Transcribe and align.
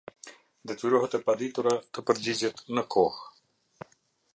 Detyrohet 0.71 1.17
e 1.19 1.21
paditura, 1.27 1.75
të 1.97 2.05
përgjigjet 2.09 2.67
në 2.79 2.89
kohë. 2.97 3.33